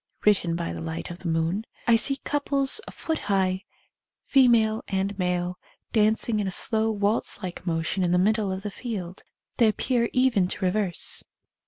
(Written 0.25 0.55
by 0.55 0.73
the 0.73 0.81
light 0.81 1.11
of 1.11 1.19
the 1.19 1.27
moon.) 1.27 1.63
I 1.85 1.95
see 1.95 2.15
couples 2.15 2.81
a 2.87 2.91
foot 2.91 3.19
high, 3.29 3.65
fe 4.25 4.47
male 4.47 4.81
and 4.87 5.15
male, 5.19 5.59
dancing 5.93 6.39
in 6.39 6.47
a 6.47 6.49
slow 6.49 6.89
waltz 6.89 7.43
like 7.43 7.67
motion 7.67 8.01
in 8.03 8.09
the 8.11 8.17
middle 8.17 8.51
of 8.51 8.63
the 8.63 8.71
field. 8.71 9.23
They 9.57 9.67
ap 9.67 9.77
pear 9.77 10.09
even 10.11 10.47
to 10.47 10.65
reverse. 10.65 11.23